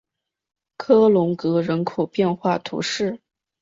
[0.77, 3.21] 科隆格人口变化图示